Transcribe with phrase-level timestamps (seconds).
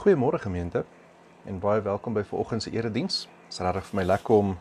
[0.00, 0.84] Goeiemôre gemeente
[1.44, 3.16] en baie welkom by vanoggend se erediens.
[3.28, 4.54] Dit is regtig vir my lekker om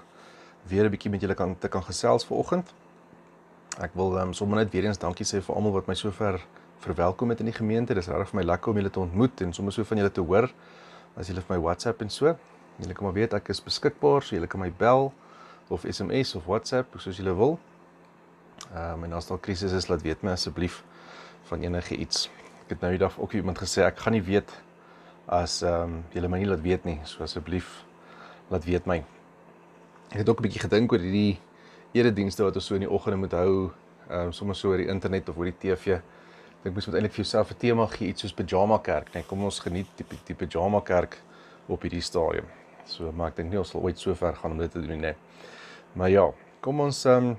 [0.68, 2.74] weer 'n bietjie met julle kan te kan gesels vanoggend.
[3.80, 6.46] Ek wil um, sommer net weer eens dankie sê vir almal wat my sover
[6.80, 7.94] verwelkom het in die gemeente.
[7.94, 10.12] Dit is regtig vir my lekker om julle te ontmoet en sommer so van julle
[10.12, 10.52] te hoor
[11.16, 12.36] as julle vir my WhatsApp en so.
[12.76, 15.14] Julle kan maar weet ek is beskikbaar, so julle kan my bel
[15.70, 17.60] of SMS of WhatsApp soos julle wil.
[18.76, 20.84] Ehm um, en as daar krisis is, laat weet my asseblief
[21.44, 22.30] van enige iets.
[22.64, 24.52] Ek het nou die dag ook iemand gesê ek gaan nie weet
[25.30, 27.84] as ehm um, julle my nie laat weet nie, so asseblief
[28.50, 28.98] laat weet my.
[30.10, 31.40] Ek het ook 'n bietjie gedink oor hierdie
[31.94, 33.72] eredienste wat ons so in die oggende moet hou,
[34.10, 36.02] ehm um, sommer so oor die internet of oor die TV.
[36.60, 39.24] Ek dink mens moet eintlik vir jouself 'n tema gee, iets soos pyjama kerk, nee,
[39.24, 41.22] kom ons geniet die die pyjama kerk
[41.68, 42.46] op hierdie stadium.
[42.86, 44.90] So maar ek dink nie ons sal ooit so ver gaan om dit te doen
[44.90, 44.98] nie.
[44.98, 45.16] Nee.
[45.94, 47.38] Maar ja, kom ons ehm um,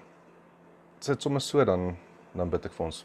[1.01, 1.97] sit sommer so dan
[2.35, 3.05] dan bid ek vir ons.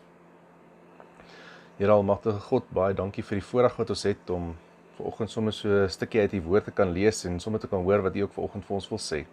[1.78, 4.56] Here Almagtige God, baie dankie vir die voorreg wat ons het om
[4.98, 7.84] vanoggend sommer so 'n stukkie uit die woord te kan lees en sommer te kan
[7.84, 9.26] hoor wat U ook vanoggend vir ons wil sê.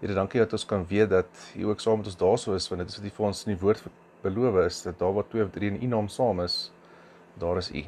[0.00, 2.80] Here, dankie dat ons kan weet dat U ook saam met ons daarso is want
[2.80, 3.82] dit is wat U vir ons in die woord
[4.22, 6.70] beloof is dat daar waar twee of drie in U naam saam is,
[7.38, 7.84] daar is U.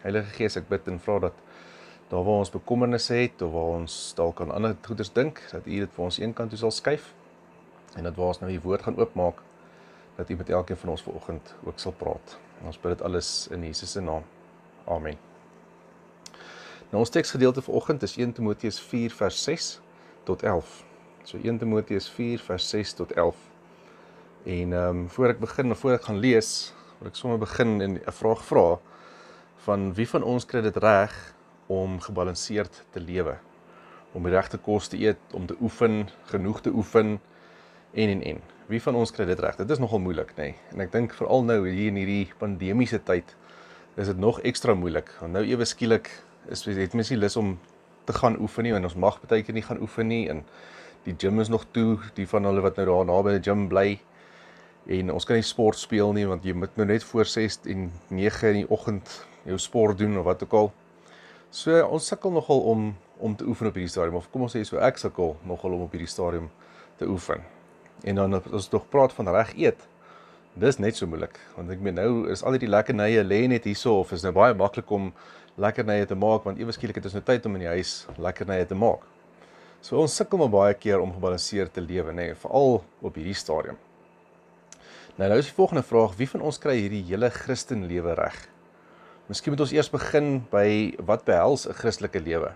[0.00, 1.32] Heilige Gees, ek bid en vra dat
[2.10, 5.80] daar waar ons bekommernisse het of waar ons dalk aan ander goeders dink, dat U
[5.84, 7.12] dit vir ons eenkant toe sal skuif
[7.96, 9.42] en dat waar ons nou die woord gaan oopmaak,
[10.16, 12.38] dat U met elkeen van ons vanoggend ook sal praat.
[12.60, 14.24] En ons bid dit alles in Jesus se naam.
[14.86, 15.29] Amen.
[16.90, 19.66] Nou ons teksgedeelte vir oggend is 1 Timoteus 4 vers 6
[20.26, 20.70] tot 11.
[21.22, 23.36] So 1 Timoteus 4 vers 6 tot 11.
[24.50, 27.94] En ehm um, voor ek begin, voor ek gaan lees, wil ek sommer begin en
[28.00, 28.80] 'n vraag vra
[29.66, 31.14] van wie van ons kry dit reg
[31.66, 33.36] om gebalanseerd te lewe?
[34.12, 37.20] Om die regte kos te eet, om te oefen, genoeg te oefen
[37.94, 38.40] en en en.
[38.66, 39.56] Wie van ons kry dit reg?
[39.56, 40.42] Dit is nogal moeilik, nê?
[40.42, 40.54] Nee.
[40.72, 43.36] En ek dink veral nou hier in hierdie pandemiese tyd
[43.94, 45.14] is dit nog ekstra moeilik.
[45.20, 46.10] Want nou ewe skielik
[46.48, 47.58] is het mens nie lus om
[48.04, 50.44] te gaan oefen nie en ons mag baie keer nie gaan oefen nie en
[51.04, 53.98] die gym is nog toe, die van hulle wat nou daar naby die gym bly
[54.90, 57.90] en ons kan nie sport speel nie want jy moet nou net voor 6 en
[58.08, 59.12] 9 in die oggend
[59.44, 60.72] jou sport doen of wat ook al.
[61.50, 62.90] So ons sukkel nogal om
[63.20, 65.82] om te oefen op hierdie stadium of kom ons sê so ek sukkel nogal om
[65.84, 66.48] op hierdie stadium
[66.96, 67.42] te oefen.
[68.08, 69.82] En dan as ons tog praat van reg eet,
[70.56, 73.68] dis net so moeilik want ek meen nou is al hierdie lekker nye lê net
[73.68, 75.10] hierso of is nou baie maklik om
[75.60, 78.66] lekkernye te maak want ewe skielik het ons nou tyd om in die huis lekkernye
[78.66, 79.04] te maak.
[79.84, 83.36] So ons sukkel maar baie keer om gebalanseerd te lewe, nê, nee, veral op hierdie
[83.36, 83.78] stadium.
[85.16, 88.36] Nou nou is die volgende vraag, wie van ons kry hierdie hele Christenlewe reg?
[89.28, 92.54] Miskien moet ons eers begin by wat behels 'n Christelike lewe.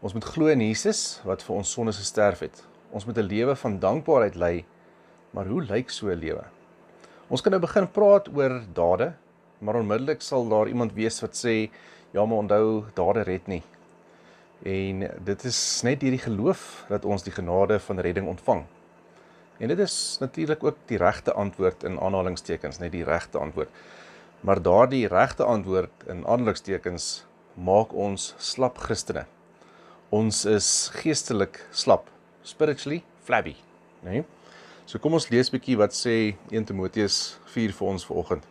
[0.00, 2.64] Ons moet glo in Jesus wat vir ons sondes gesterf het.
[2.92, 4.64] Ons moet 'n lewe van dankbaarheid lei.
[5.32, 6.44] Maar hoe lyk so 'n lewe?
[7.28, 9.12] Ons kan nou begin praat oor dade,
[9.60, 11.70] maar onmiddellik sal daar iemand wees wat sê
[12.10, 13.62] ja, maar onthou dade red nie.
[14.62, 18.64] En dit is net deur die geloof dat ons die genade van redding ontvang.
[19.60, 23.68] En dit is natuurlik ook die regte antwoord in aanhalingstekens, net die regte antwoord.
[24.40, 29.26] Maar daardie regte antwoord in aanhalingstekens maak ons slap Christene.
[30.08, 32.08] Ons is geestelik slap,
[32.42, 33.56] spiritually flabby,
[34.02, 34.10] né?
[34.10, 34.24] Nee?
[34.90, 38.46] So kom ons lees bietjie wat sê 1 Timoteus 4 vir ons vanoggend.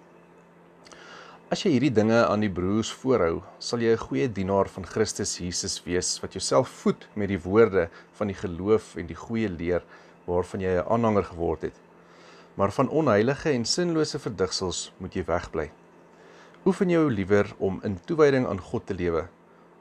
[1.49, 5.31] As jy hierdie dinge aan die broers voorhou, sal jy 'n goeie dienaar van Christus
[5.41, 7.89] Jesus wees wat jouself voed met die woorde
[8.19, 9.81] van die geloof en die goeie leer
[10.27, 11.73] waarvan jy 'n aanhanger geword het.
[12.55, 15.71] Maar van onheilige en sinlose verdigsels moet jy wegbly.
[16.65, 19.27] Oefen jou liewer om in toewyding aan God te lewe.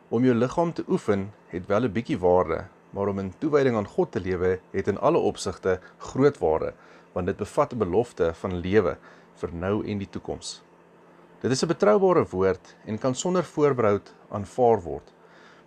[0.09, 3.93] Om jou liggaam te oefen het wel 'n bietjie waarde, maar om in toewyding aan
[3.97, 6.73] God te lewe het in alle opsigte groot waarde,
[7.12, 8.97] want dit bevat 'n belofte van lewe
[9.34, 10.62] vir nou en die toekoms.
[11.38, 15.12] Dit is 'n betroubare woord en kan sonder voorbehoud aanvaar word.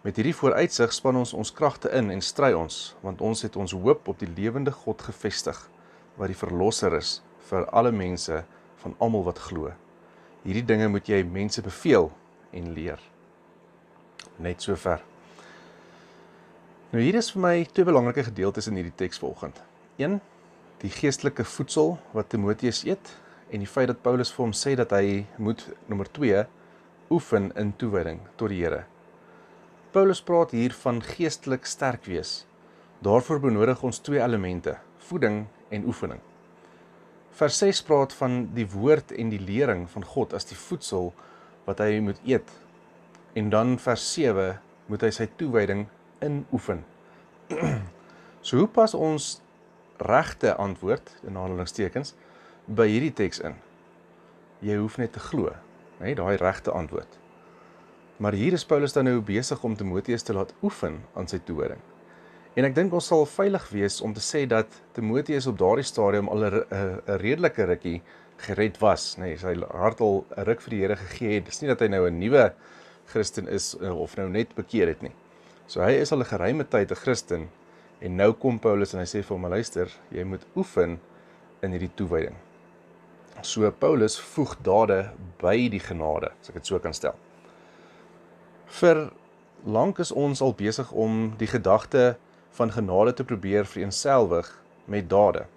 [0.01, 3.71] Met hierdie vooruitsig span ons ons kragte in en stry ons, want ons het ons
[3.71, 5.69] hoop op die lewende God gefestig,
[6.15, 8.43] wat die verlosser is vir alle mense
[8.75, 9.71] van almal wat glo.
[10.43, 12.11] Hierdie dinge moet jy mense beveel
[12.51, 12.99] en leer.
[14.37, 15.01] Net sover.
[16.91, 19.61] Nou hier is vir my twee belangrike gedeeltes in hierdie teks vanoggend.
[19.97, 20.21] 1.
[20.77, 23.15] Die geestelike voedsel wat Timoteus eet
[23.51, 26.45] en die feit dat Paulus vir hom sê dat hy moet nommer 2
[27.11, 28.85] oefen in toewyding tot die Here.
[29.91, 32.45] Paulus praat hier van geestelik sterk wees.
[33.03, 34.77] Daarvoor benodig ons twee elemente:
[35.09, 36.21] voeding en oefening.
[37.35, 41.11] Vers 6 praat van die woord en die lering van God as die voedsel
[41.67, 42.47] wat hy moet eet.
[43.35, 45.85] En dan vers 7 moet hy sy toewyding
[46.23, 46.83] inoefen.
[48.47, 49.33] so hoe pas ons
[50.01, 52.15] regte antwoord in aanhalingstekens
[52.67, 53.55] by hierdie teks in.
[54.61, 55.53] Jy hoef net te glo,
[55.99, 57.17] hè, daai regte antwoord.
[58.21, 61.79] Maar hier is Paulus dan nou besig om Timoteus te laat oefen aan sy toewyding.
[62.53, 66.27] En ek dink ons sal veilig wees om te sê dat Timoteus op daardie stadium
[66.29, 68.01] al 'n redelike rukkie
[68.37, 69.31] gered was, nê.
[69.31, 71.45] Nee, sy hart al 'n ruk vir die Here gegee het.
[71.45, 72.53] Dis nie dat hy nou 'n nuwe
[73.05, 75.13] Christen is eh, of nou net bekeer het nie.
[75.67, 77.49] So hy is al 'n geruime tyd 'n Christen
[78.01, 80.99] en nou kom Paulus en hy sê vir hom: "Luister, jy moet oefen
[81.61, 82.35] in hierdie toewyding."
[83.41, 85.11] So Paulus voeg dade
[85.41, 87.15] by die genade, as ek dit so kan stel.
[88.79, 89.09] Vir
[89.65, 92.15] lank is ons al besig om die gedagte
[92.57, 94.47] van genade te probeer vereenselwig
[94.85, 95.47] met dade.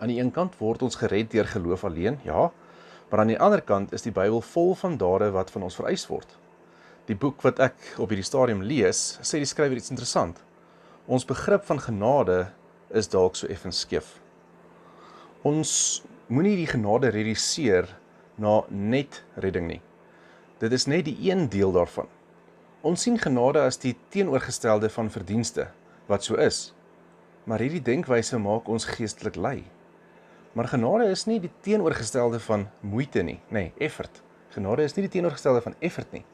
[0.00, 2.48] Aan die een kant word ons gered deur geloof alleen, ja,
[3.10, 6.06] maar aan die ander kant is die Bybel vol van dade wat van ons vereis
[6.08, 6.28] word.
[7.08, 10.40] Die boek wat ek op hierdie stadium lees, sê die skrywer iets interessant.
[11.08, 12.46] Ons begrip van genade
[12.92, 14.18] is dalk so effens skeef.
[15.44, 17.88] Ons moenie die genade reduseer
[18.36, 19.80] na net redding nie.
[20.60, 22.08] Dit is net die een deel daarvan.
[22.84, 25.70] Ons sien genade as die teenoorgestelde van verdienste,
[26.06, 26.74] wat so is.
[27.48, 29.64] Maar hierdie denkwyse maak ons geestelik lui.
[30.52, 34.22] Maar genade is nie die teenoorgestelde van moeite nie, nê, nee, effort.
[34.52, 36.24] Genade is nie die teenoorgestelde van effort nie.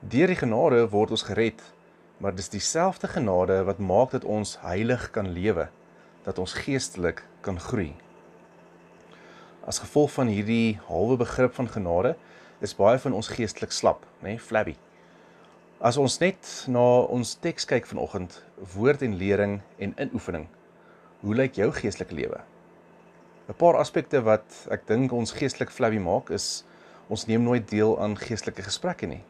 [0.00, 1.62] Deur die genade word ons gered,
[2.22, 5.68] maar dis dieselfde genade wat maak dat ons heilig kan lewe,
[6.22, 7.96] dat ons geestelik kan groei.
[9.68, 12.14] As gevolg van hierdie halwe begrip van genade,
[12.64, 14.78] is baie van ons geestelik slap, nê, nee, flabby.
[15.84, 18.38] As ons net na ons teks kyk vanoggend,
[18.72, 20.46] woord en lering en inoefening.
[21.20, 22.40] Hoe lyk jou geestelike lewe?
[23.48, 26.64] 'n Paar aspekte wat ek dink ons geestelik flabby maak is
[27.08, 29.22] ons neem nooit deel aan geestelike gesprekke nie.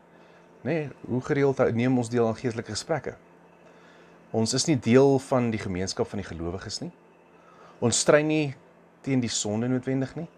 [0.63, 3.17] Nê, nee, hoe gereeld neem ons deel aan geestelike gesprekke?
[4.31, 6.93] Ons is nie deel van die gemeenskap van die gelowiges nie.
[7.81, 8.55] Ons stry nie
[9.09, 10.29] teen die sonde noodwendig nie.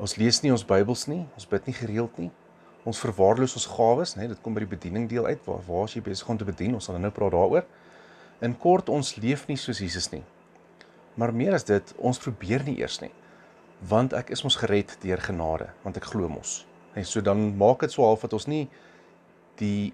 [0.00, 2.30] Ons lees nie ons Bybels nie, ons bid nie gereeld nie
[2.88, 5.40] ons verwaarloos ons gawes, nê, dit kom by die bediening deel uit.
[5.46, 6.74] Waar waar is jy besig om te bedien?
[6.76, 7.66] Ons sal nou praat daaroor.
[8.44, 10.22] In kort, ons leef nie soos Jesus nie.
[11.20, 13.12] Maar meer as dit, ons probeer nie eers nie.
[13.90, 16.64] Want ek is mos gered deur genade, want ek glo mos.
[16.96, 18.64] En so dan maak dit so half dat ons nie
[19.60, 19.92] die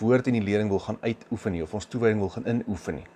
[0.00, 3.08] woord en die lering wil gaan uitoefen nie of ons toewyding wil gaan inoefen nie.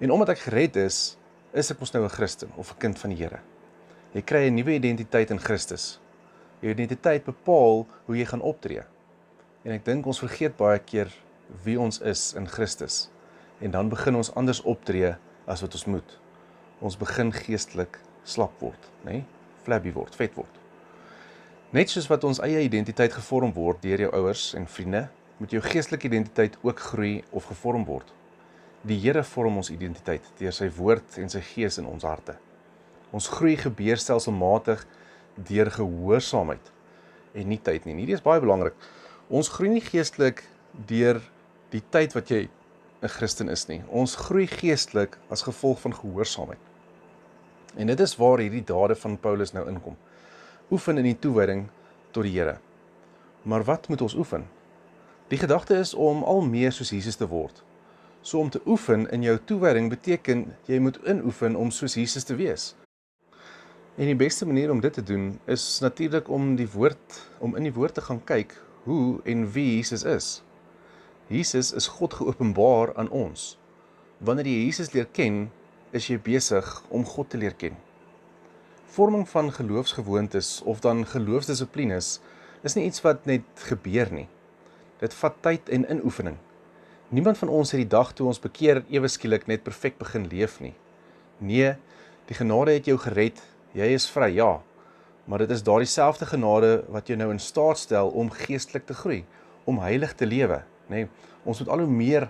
[0.00, 1.18] En omdat ek gered is,
[1.52, 3.40] is ek mos nou 'n Christen of 'n kind van die Here.
[4.14, 6.00] Jy kry 'n nuwe identiteit in Christus
[6.60, 8.84] jou identiteit bepaal hoe jy gaan optree.
[9.64, 11.12] En ek dink ons vergeet baie keer
[11.64, 13.08] wie ons is in Christus.
[13.60, 15.14] En dan begin ons anders optree
[15.50, 16.16] as wat ons moet.
[16.80, 19.20] Ons begin geestelik slap word, nê?
[19.20, 19.24] Nee?
[19.64, 20.54] Flabby word, vet word.
[21.76, 25.04] Net soos wat ons eie identiteit gevorm word deur jou ouers en vriende,
[25.40, 28.08] moet jou geestelike identiteit ook groei of gevorm word.
[28.80, 32.38] Die Here vorm ons identiteit deur sy woord en sy gees in ons harte.
[33.12, 34.86] Ons groei gebeur stelselmatig
[35.36, 36.70] deur gehoorsaamheid
[37.36, 37.98] en nie tyd nie.
[37.98, 38.72] Hierdie is baie belangrik.
[39.28, 40.46] Ons groei nie geestelik
[40.88, 41.20] deur
[41.74, 42.48] die tyd wat jy
[43.02, 43.82] 'n Christen is nie.
[43.90, 46.58] Ons groei geestelik as gevolg van gehoorsaamheid.
[47.76, 49.96] En dit is waar hierdie dade van Paulus nou inkom.
[50.70, 51.68] Oefen in die toewyding
[52.12, 52.58] tot die Here.
[53.42, 54.48] Maar wat moet ons oefen?
[55.28, 57.62] Die gedagte is om al meer soos Jesus te word.
[58.22, 62.36] So om te oefen in jou toewyding beteken jy moet inoefen om soos Jesus te
[62.36, 62.74] wees.
[63.96, 67.64] En die beste manier om dit te doen is natuurlik om die woord om in
[67.64, 68.52] die woord te gaan kyk
[68.84, 70.28] hoe en wie Jesus is.
[71.32, 73.56] Jesus is God geopenbaar aan ons.
[74.18, 75.46] Wanneer jy Jesus leer ken,
[75.96, 77.76] is jy besig om God te leer ken.
[78.90, 82.18] Vorming van geloofsgewoontes of dan geloofsdissiplines
[82.66, 84.28] is nie iets wat net gebeur nie.
[85.00, 86.36] Dit vat tyd en inoefening.
[87.10, 90.60] Niemand van ons het die dag toe ons bekeer ewe skielik net perfek begin leef
[90.62, 90.74] nie.
[91.42, 91.72] Nee,
[92.30, 93.40] die genade het jou gered
[93.74, 94.58] Jy is vry, ja.
[95.30, 98.96] Maar dit is daardie selfde genade wat jou nou in staat stel om geestelik te
[98.98, 99.20] groei,
[99.70, 101.04] om heilig te lewe, nê?
[101.04, 101.10] Nee,
[101.46, 102.26] ons moet al hoe meer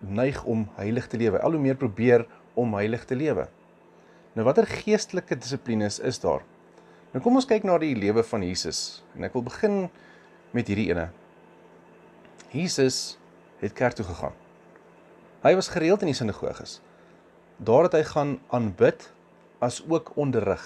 [0.00, 2.26] neig om heilig te lewe, al hoe meer probeer
[2.58, 3.46] om heilig te lewe.
[4.34, 6.42] Nou watter geestelike dissiplines is daar?
[7.14, 9.80] Nou kom ons kyk na die lewe van Jesus en ek wil begin
[10.54, 11.08] met hierdie ene.
[12.50, 13.19] Jesus
[13.60, 14.36] het kerk toe gegaan.
[15.42, 16.80] Hy was gereeld in die sinagoges.
[17.56, 19.12] Daar het hy gaan aanbid
[19.58, 20.62] as ook onderrig.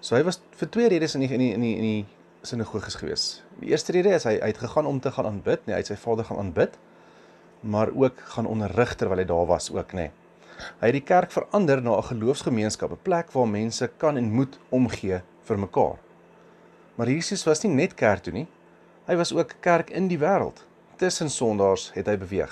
[0.00, 2.06] So hy was vir twee redes in die in die in die, in die
[2.46, 3.24] sinagoges gewees.
[3.58, 5.96] Die eerste rede is hy uit gegaan om te gaan aanbid, nee, hy het sy
[5.98, 6.78] Vader gaan aanbid,
[7.60, 10.08] maar ook gaan onderrig terwyl hy daar was ook, nê.
[10.08, 10.26] Nee.
[10.80, 14.58] Hy het die kerk verander na 'n geloofsgemeenskap, 'n plek waar mense kan en moet
[14.70, 15.98] omgee vir mekaar.
[16.94, 18.46] Maar Jesus was nie net kerk toe nie.
[19.06, 20.64] Hy was ook kerk in die wêreld.
[20.98, 22.50] Tussen sondaars het hy beweeg.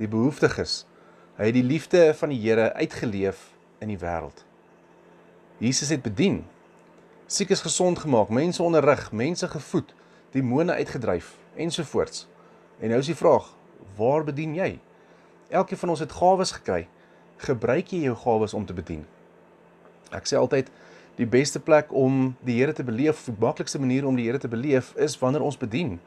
[0.00, 0.86] Die behoeftiges.
[1.36, 3.50] Hy het die liefde van die Here uitgeleef
[3.84, 4.46] in die wêreld.
[5.60, 6.46] Jesus het bedien
[7.28, 9.92] siekes gesond gemaak, mense onderrig, mense gevoed
[10.32, 12.24] demone uitgedryf ensovoorts.
[12.80, 13.52] En nou is die vraag,
[14.00, 14.78] waar bedien jy?
[15.52, 16.86] Elkeen van ons het gawes gekry.
[17.44, 19.04] Gebruik jy jou gawes om te bedien?
[20.16, 20.72] Ek sê altyd
[21.20, 24.48] die beste plek om die Here te beleef, die maklikste manier om die Here te
[24.48, 25.98] beleef is wanneer ons bedien.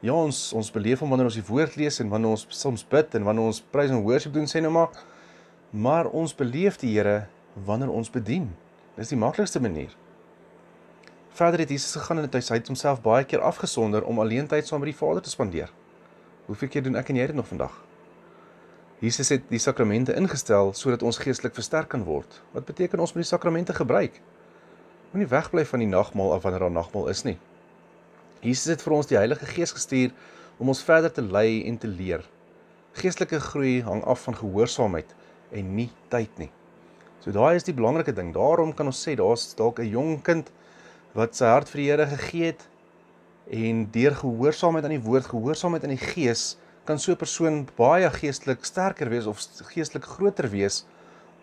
[0.00, 3.16] Ja, ons ons beleef hom wanneer ons die woord lees en wanneer ons soms bid
[3.18, 4.94] en wanneer ons prys en worship doen sê nou maar.
[5.70, 7.26] Maar ons beleef die Here
[7.66, 8.46] wanneer ons bedien.
[8.96, 9.92] Dis die maklikste manier.
[11.36, 14.66] Verder het Jesus gegaan die huis, hy het homself baie keer afgesonder om alleen tyd
[14.66, 15.68] saam met die Vader te spandeer.
[16.48, 17.76] Hoeveel keer doen ek en jy dit nog vandag?
[19.04, 22.40] Jesus het die sakramente ingestel sodat ons geestelik versterk kan word.
[22.56, 24.16] Wat beteken ons moet die sakramente gebruik?
[25.12, 27.36] Moenie wegbly van die nagmaal af wanneer daar nagmaal is nie.
[28.40, 30.12] Jesus het vir ons die Heilige Gees gestuur
[30.58, 32.22] om ons verder te lei en te leer.
[32.96, 35.12] Geestelike groei hang af van gehoorsaamheid
[35.52, 36.48] en nie tyd nie.
[37.20, 38.32] So daai is die belangrike ding.
[38.32, 40.50] Daarom kan ons sê daar's dalk 'n jong kind
[41.12, 42.68] wat sy hart vir die Here gegee het
[43.50, 46.56] en deur gehoorsaamheid aan die woord, gehoorsaamheid aan die Gees,
[46.86, 49.38] kan so 'n persoon baie geestelik sterker wees of
[49.74, 50.86] geestelik groter wees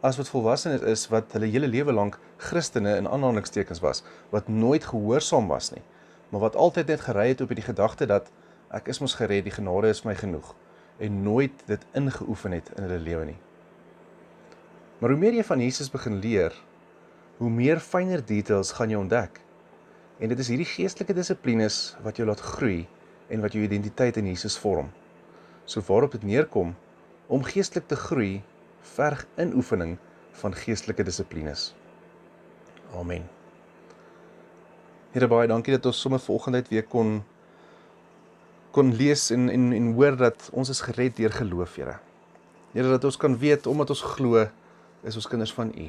[0.01, 4.83] as wat volwassenes is wat hulle hele lewe lank Christene in aanhalingstekens was, wat nooit
[4.83, 5.83] gehoorsaam was nie,
[6.29, 8.31] maar wat altyd net gery het op die gedagte dat
[8.75, 10.55] ek is mos gered, die genade is my genoeg
[10.99, 13.37] en nooit dit ingeoefen het in hulle lewe nie.
[14.99, 16.55] Maar hoe meer jy van Jesus begin leer,
[17.37, 19.41] hoe meer fynere details gaan jy ontdek.
[20.17, 22.87] En dit is hierdie geestelike dissiplines wat jou laat groei
[23.29, 24.89] en wat jou identiteit in Jesus vorm.
[25.69, 26.73] So waarop dit neerkom
[27.27, 28.41] om geestelik te groei,
[28.97, 29.97] verg inoefening
[30.41, 31.73] van geestelike dissiplines.
[32.97, 33.36] Amen.
[35.13, 37.21] Here baie dankie dat ons sommer vanoggend uit weer kon
[38.75, 41.95] kon lees en en en hoor dat ons is gered deur geloof, Here.
[42.73, 44.43] Here dat ons kan weet omdat ons glo
[45.03, 45.87] is ons kinders van U.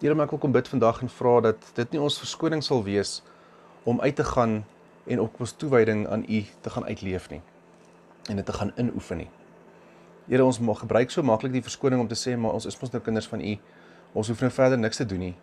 [0.00, 2.82] Here, maar ek wil kom bid vandag en vra dat dit nie ons verskoning sal
[2.84, 3.20] wees
[3.84, 4.62] om uit te gaan
[5.06, 7.42] en op ons toewyding aan U te gaan uitleef nie
[8.26, 9.30] en dit te gaan inoefen nie.
[10.26, 12.90] Here, ons mag gebruik so maklik die verskoning om te sê maar ons is mos
[12.90, 13.52] nou kinders van U.
[14.16, 15.36] Ons hoef nou verder niks te doen nie.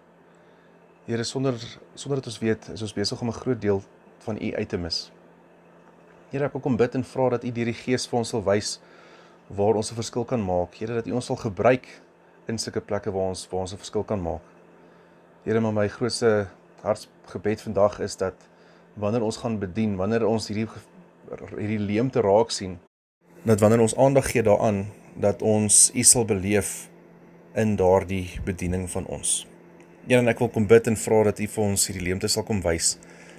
[1.06, 1.54] Here, sonder
[1.94, 3.82] sonder dat ons weet, is ons besig om 'n groot deel
[4.24, 5.12] van U uit te mis.
[6.32, 8.80] Here, ek kom bid en vra dat U deur die Gees vir ons sal wys
[9.50, 10.76] waar ons 'n verskil kan maak.
[10.76, 12.02] Here, dat U ons sal gebruik
[12.48, 14.42] in sulke plekke waar ons waar ons 'n verskil kan maak.
[15.44, 16.48] Here, maar my grootste
[16.82, 18.34] hartsgebed vandag is dat
[18.94, 20.68] wanneer ons gaan bedien, wanneer ons hierdie
[21.58, 22.80] hierdie leemte raak sien,
[23.44, 26.90] dat wanneer ons aandag gee daaraan, dat ons U sal beleef
[27.56, 29.53] in daardie bediening van ons.
[30.04, 32.44] Ja, en ek wil kom bid en vra dat U vir ons hierdie leemte sal
[32.44, 32.98] kom wys,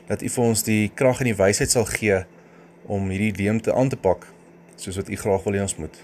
[0.09, 2.23] dat U vir ons die krag en die wysheid sal gee
[2.88, 4.25] om hierdie leemte aan te pak
[4.80, 5.99] soos wat U graag wil hê ons moet.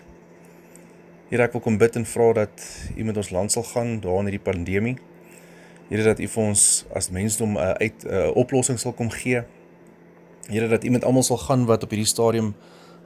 [1.33, 4.21] Here ek wil kom bid en vra dat U met ons land sal gaan daar
[4.21, 4.95] in hierdie pandemie.
[5.89, 9.09] Here dat U vir ons as mensdom 'n uh, uit 'n uh, oplossing sal kom
[9.09, 9.41] gee.
[10.53, 12.55] Here dat U met almal sal gaan wat op hierdie stadium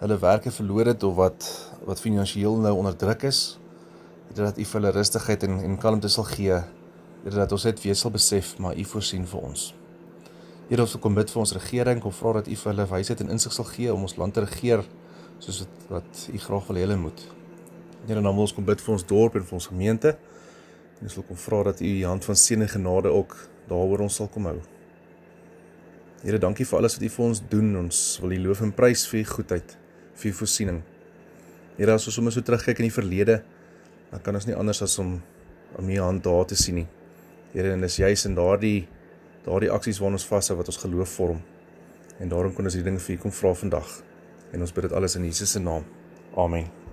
[0.02, 3.60] hulle werke verloor het of wat wat finansiëel nou onder druk is.
[4.34, 6.58] Here dat U vir hulle rustigheid en en kalmte sal gee.
[7.24, 9.70] Here dat ons net weer sal besef maar U voorsien vir ons.
[10.68, 13.32] Here ons kom bid vir ons regering, kom vra dat U vir hulle wysheid en
[13.32, 14.84] insig sal gee om ons land te regeer
[15.40, 17.22] soos wat wat U graag wil hê hulle moet.
[18.04, 20.12] Here dan wil ons kom bid vir ons dorp en vir ons gemeente.
[21.00, 23.36] En ons wil kom vra dat U U hand van seën en genade ook
[23.70, 24.58] daaroor ons sal kom hou.
[26.24, 27.70] Here, dankie vir alles wat U vir ons doen.
[27.84, 29.76] Ons wil U loof en prys vir U goedheid,
[30.20, 30.82] vir U voorsiening.
[31.78, 33.40] Here, as ons sommer so terugkyk in die verlede,
[34.12, 35.16] dan kan ons nie anders as om
[35.74, 36.86] om U hand daar te sien nie.
[37.54, 38.88] Here, en dis juis in daardie
[39.44, 41.42] daardie aksies waar ons vashou wat ons geloof vorm.
[42.18, 43.98] En daarom kon ons hierdie ding vir U kom vra vandag.
[44.54, 45.86] En ons bid dit alles in Jesus se naam.
[46.34, 46.83] Amen.